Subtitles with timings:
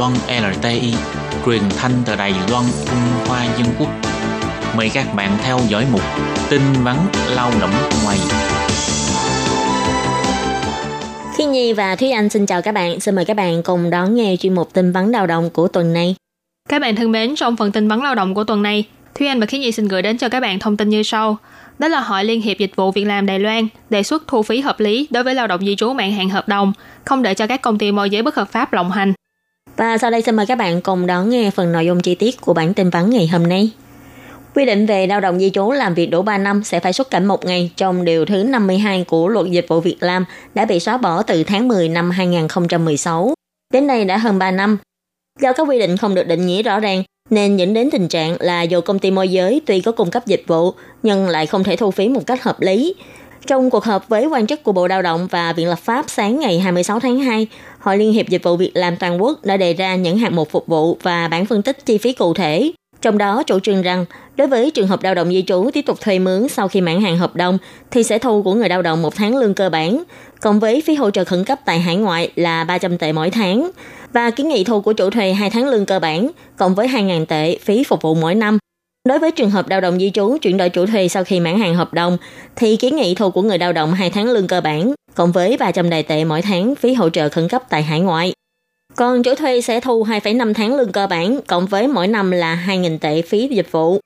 [0.00, 0.12] Loan
[0.42, 0.94] LTI,
[1.46, 3.88] truyền thanh từ Đài Loan, Trung Hoa Dân Quốc.
[4.76, 6.00] Mời các bạn theo dõi mục
[6.50, 6.96] tin vắn
[7.36, 7.70] lao động
[8.04, 8.18] ngoài.
[11.36, 13.00] Khi Nhi và Thúy Anh xin chào các bạn.
[13.00, 15.92] Xin mời các bạn cùng đón nghe chuyên mục tin vắn lao động của tuần
[15.92, 16.14] này.
[16.68, 19.40] Các bạn thân mến, trong phần tin vắn lao động của tuần này, Thúy Anh
[19.40, 21.36] và Khí Nhi xin gửi đến cho các bạn thông tin như sau.
[21.78, 24.60] Đó là Hội Liên hiệp Dịch vụ Việc làm Đài Loan đề xuất thu phí
[24.60, 26.72] hợp lý đối với lao động di trú mãn hạn hợp đồng,
[27.04, 29.12] không để cho các công ty môi giới bất hợp pháp lộng hành.
[29.80, 32.40] Và sau đây xin mời các bạn cùng đón nghe phần nội dung chi tiết
[32.40, 33.70] của bản tin vắn ngày hôm nay.
[34.54, 37.10] Quy định về lao động di trú làm việc đủ 3 năm sẽ phải xuất
[37.10, 40.80] cảnh một ngày trong điều thứ 52 của Luật Dịch vụ Việc làm đã bị
[40.80, 43.34] xóa bỏ từ tháng 10 năm 2016.
[43.72, 44.78] Đến nay đã hơn 3 năm.
[45.40, 48.36] Do các quy định không được định nghĩa rõ ràng, nên dẫn đến tình trạng
[48.40, 50.72] là dù công ty môi giới tuy có cung cấp dịch vụ
[51.02, 52.94] nhưng lại không thể thu phí một cách hợp lý.
[53.50, 56.40] Trong cuộc họp với quan chức của Bộ Lao động và Viện Lập pháp sáng
[56.40, 57.46] ngày 26 tháng 2,
[57.78, 60.50] Hội Liên hiệp Dịch vụ Việc làm toàn quốc đã đề ra những hạng mục
[60.50, 62.72] phục vụ và bản phân tích chi phí cụ thể.
[63.02, 64.04] Trong đó chủ trương rằng,
[64.36, 67.00] đối với trường hợp lao động di trú tiếp tục thuê mướn sau khi mãn
[67.00, 67.58] hạn hợp đồng
[67.90, 70.02] thì sẽ thu của người lao động một tháng lương cơ bản,
[70.40, 73.70] cộng với phí hỗ trợ khẩn cấp tại hải ngoại là 300 tệ mỗi tháng
[74.12, 77.26] và kiến nghị thu của chủ thuê 2 tháng lương cơ bản, cộng với 2.000
[77.26, 78.58] tệ phí phục vụ mỗi năm.
[79.08, 81.58] Đối với trường hợp lao động di trú chuyển đổi chủ thuê sau khi mãn
[81.58, 82.16] hạn hợp đồng,
[82.56, 85.56] thì kiến nghị thu của người lao động 2 tháng lương cơ bản, cộng với
[85.56, 88.32] 300 đài tệ mỗi tháng phí hỗ trợ khẩn cấp tại hải ngoại.
[88.96, 92.64] Còn chủ thuê sẽ thu 2,5 tháng lương cơ bản, cộng với mỗi năm là
[92.66, 94.00] 2.000 tệ phí dịch vụ.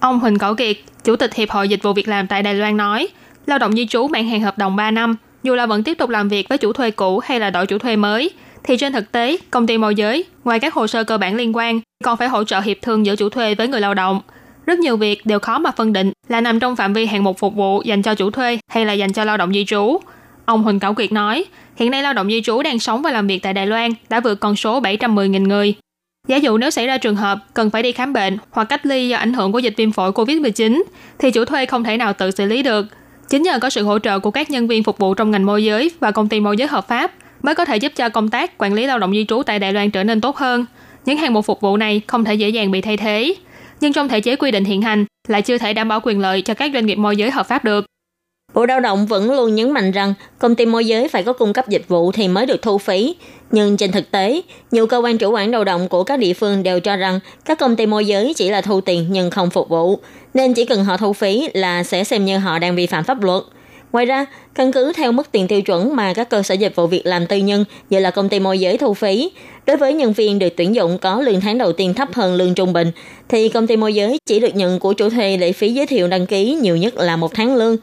[0.00, 2.76] Ông Huỳnh Cẩu Kiệt, Chủ tịch Hiệp hội Dịch vụ Việc làm tại Đài Loan
[2.76, 3.08] nói,
[3.46, 6.10] lao động di trú mãn hạn hợp đồng 3 năm, dù là vẫn tiếp tục
[6.10, 8.30] làm việc với chủ thuê cũ hay là đổi chủ thuê mới,
[8.62, 11.56] thì trên thực tế, công ty môi giới, ngoài các hồ sơ cơ bản liên
[11.56, 14.20] quan, còn phải hỗ trợ hiệp thương giữa chủ thuê với người lao động.
[14.66, 17.38] Rất nhiều việc đều khó mà phân định là nằm trong phạm vi hạng mục
[17.38, 19.98] phục vụ dành cho chủ thuê hay là dành cho lao động di trú.
[20.44, 21.44] Ông Huỳnh Cảo Kiệt nói,
[21.76, 24.20] hiện nay lao động di trú đang sống và làm việc tại Đài Loan đã
[24.20, 25.74] vượt con số 710.000 người.
[26.28, 29.08] Giả dụ nếu xảy ra trường hợp cần phải đi khám bệnh hoặc cách ly
[29.08, 30.82] do ảnh hưởng của dịch viêm phổi COVID-19,
[31.18, 32.86] thì chủ thuê không thể nào tự xử lý được.
[33.28, 35.64] Chính nhờ có sự hỗ trợ của các nhân viên phục vụ trong ngành môi
[35.64, 38.58] giới và công ty môi giới hợp pháp mới có thể giúp cho công tác
[38.58, 40.66] quản lý lao động di trú tại Đài Loan trở nên tốt hơn.
[41.04, 43.34] Những hàng mục phục vụ này không thể dễ dàng bị thay thế.
[43.80, 46.42] Nhưng trong thể chế quy định hiện hành lại chưa thể đảm bảo quyền lợi
[46.42, 47.84] cho các doanh nghiệp môi giới hợp pháp được.
[48.54, 51.52] Bộ Lao động vẫn luôn nhấn mạnh rằng công ty môi giới phải có cung
[51.52, 53.14] cấp dịch vụ thì mới được thu phí.
[53.50, 56.62] Nhưng trên thực tế, nhiều cơ quan chủ quản lao động của các địa phương
[56.62, 59.68] đều cho rằng các công ty môi giới chỉ là thu tiền nhưng không phục
[59.68, 59.98] vụ,
[60.34, 63.22] nên chỉ cần họ thu phí là sẽ xem như họ đang vi phạm pháp
[63.22, 63.42] luật.
[63.92, 66.86] Ngoài ra, căn cứ theo mức tiền tiêu chuẩn mà các cơ sở dịch vụ
[66.86, 69.30] việc làm tư nhân như là công ty môi giới thu phí,
[69.66, 72.54] đối với nhân viên được tuyển dụng có lương tháng đầu tiên thấp hơn lương
[72.54, 72.90] trung bình,
[73.28, 76.08] thì công ty môi giới chỉ được nhận của chủ thuê lệ phí giới thiệu
[76.08, 77.76] đăng ký nhiều nhất là một tháng lương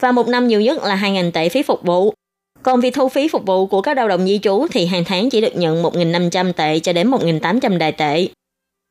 [0.00, 2.14] và một năm nhiều nhất là 2.000 tệ phí phục vụ.
[2.62, 5.30] Còn việc thu phí phục vụ của các lao động di trú thì hàng tháng
[5.30, 8.28] chỉ được nhận 1.500 tệ cho đến 1.800 đài tệ.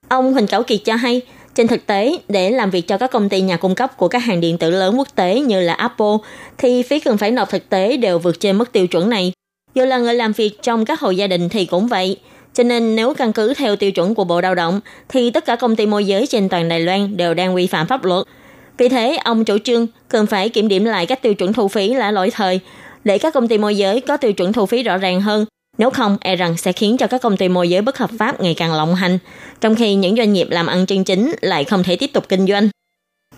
[0.07, 1.22] Ông Huỳnh Cảo Kiệt cho hay,
[1.56, 4.19] trên thực tế, để làm việc cho các công ty nhà cung cấp của các
[4.19, 6.16] hàng điện tử lớn quốc tế như là Apple,
[6.58, 9.34] thì phí cần phải nộp thực tế đều vượt trên mức tiêu chuẩn này.
[9.75, 12.18] Dù là người làm việc trong các hộ gia đình thì cũng vậy.
[12.53, 15.56] Cho nên nếu căn cứ theo tiêu chuẩn của Bộ Lao động, thì tất cả
[15.56, 18.25] công ty môi giới trên toàn Đài Loan đều đang vi phạm pháp luật.
[18.78, 21.94] Vì thế, ông chủ trương cần phải kiểm điểm lại các tiêu chuẩn thu phí
[21.94, 22.59] là lỗi thời,
[23.03, 25.46] để các công ty môi giới có tiêu chuẩn thu phí rõ ràng hơn,
[25.78, 28.41] nếu không, e rằng sẽ khiến cho các công ty môi giới bất hợp pháp
[28.41, 29.19] ngày càng lộng hành,
[29.61, 32.47] trong khi những doanh nghiệp làm ăn chân chính lại không thể tiếp tục kinh
[32.47, 32.69] doanh.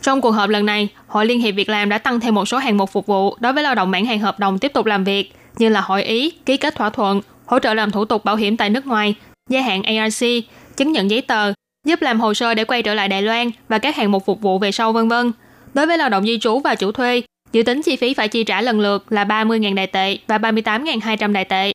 [0.02, 2.58] Trong cuộc họp lần này, Hội Liên hiệp Việc làm đã tăng thêm một số
[2.58, 5.04] hàng mục phục vụ đối với lao động mãn hạn hợp đồng tiếp tục làm
[5.04, 8.36] việc, như là hội ý, ký kết thỏa thuận, hỗ trợ làm thủ tục bảo
[8.36, 9.16] hiểm tại nước ngoài,
[9.50, 10.26] gia hạn ARC,
[10.78, 11.54] chứng nhận giấy tờ,
[11.88, 14.42] giúp làm hồ sơ để quay trở lại Đài Loan và các hàng mục phục
[14.42, 15.32] vụ về sau vân vân.
[15.74, 17.22] Đối với lao động di trú và chủ thuê,
[17.52, 21.34] dự tính chi phí phải chi trả lần lượt là 30.000 đại tệ và 38.200
[21.34, 21.72] đại tệ.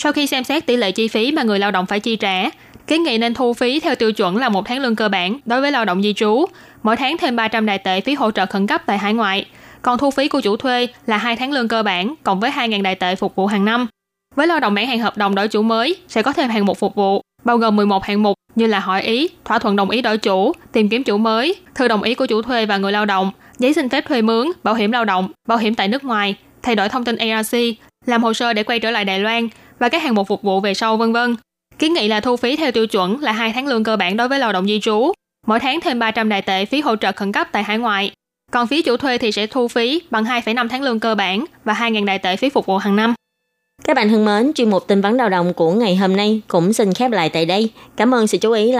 [0.00, 2.50] Sau khi xem xét tỷ lệ chi phí mà người lao động phải chi trả,
[2.86, 5.60] kiến nghị nên thu phí theo tiêu chuẩn là một tháng lương cơ bản đối
[5.60, 6.44] với lao động di trú,
[6.82, 9.46] mỗi tháng thêm 300 đại tệ phí hỗ trợ khẩn cấp tại hải ngoại.
[9.82, 12.82] Còn thu phí của chủ thuê là 2 tháng lương cơ bản cộng với 2.000
[12.82, 13.86] đại tệ phục vụ hàng năm.
[14.34, 16.78] Với lao động mãn hạn hợp đồng đổi chủ mới sẽ có thêm hàng mục
[16.78, 20.02] phục vụ, bao gồm 11 hạng mục như là hỏi ý, thỏa thuận đồng ý
[20.02, 23.06] đổi chủ, tìm kiếm chủ mới, thư đồng ý của chủ thuê và người lao
[23.06, 26.34] động, giấy xin phép thuê mướn, bảo hiểm lao động, bảo hiểm tại nước ngoài,
[26.62, 27.56] thay đổi thông tin ARC,
[28.06, 30.60] làm hồ sơ để quay trở lại Đài Loan, và các hạng mục phục vụ
[30.60, 31.36] về sau vân vân.
[31.78, 34.28] Kiến nghị là thu phí theo tiêu chuẩn là hai tháng lương cơ bản đối
[34.28, 35.12] với lao động di trú,
[35.46, 38.12] mỗi tháng thêm 300 đại tệ phí hỗ trợ khẩn cấp tại hải ngoại.
[38.52, 41.72] Còn phí chủ thuê thì sẽ thu phí bằng 2,5 tháng lương cơ bản và
[41.72, 43.14] 2.000 đại tệ phí phục vụ hàng năm.
[43.84, 46.72] Các bạn thân mến, chuyên mục tin vấn lao động của ngày hôm nay cũng
[46.72, 47.70] xin khép lại tại đây.
[47.96, 48.76] Cảm ơn sự chú ý lắng